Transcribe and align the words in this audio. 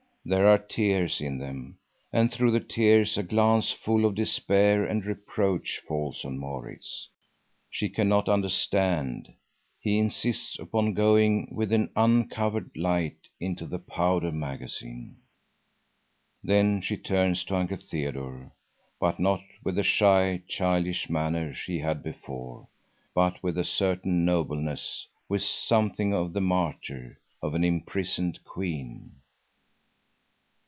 There 0.23 0.47
are 0.47 0.59
tears 0.59 1.19
in 1.19 1.39
them, 1.39 1.79
and 2.13 2.31
through 2.31 2.51
the 2.51 2.59
tears 2.59 3.17
a 3.17 3.23
glance 3.23 3.71
full 3.71 4.05
of 4.05 4.13
despair 4.13 4.85
and 4.85 5.03
reproach 5.03 5.79
falls 5.87 6.23
on 6.23 6.37
Maurits. 6.37 7.09
She 7.71 7.89
cannot 7.89 8.29
understand; 8.29 9.33
he 9.79 9.97
insists 9.97 10.59
upon 10.59 10.93
going 10.93 11.49
with 11.51 11.73
an 11.73 11.89
uncovered 11.95 12.69
light 12.77 13.29
into 13.39 13.65
the 13.65 13.79
powder 13.79 14.31
magazine. 14.31 15.17
Then 16.43 16.81
she 16.81 16.97
turns 16.97 17.43
to 17.45 17.55
Uncle 17.55 17.77
Theodore; 17.77 18.51
but 18.99 19.19
not 19.19 19.41
with 19.63 19.73
the 19.73 19.83
shy, 19.83 20.43
childish 20.47 21.09
manner 21.09 21.51
she 21.51 21.79
had 21.79 22.03
before, 22.03 22.67
but 23.15 23.41
with 23.41 23.57
a 23.57 23.63
certain 23.63 24.23
nobleness, 24.23 25.07
with 25.27 25.41
something 25.41 26.13
of 26.13 26.33
the 26.33 26.41
martyr, 26.41 27.19
of 27.41 27.55
an 27.55 27.63
imprisoned 27.63 28.43
queen. 28.43 29.13